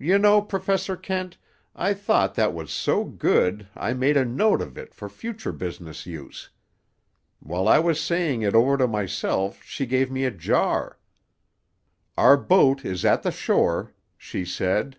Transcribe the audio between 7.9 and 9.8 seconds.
saying it over to myself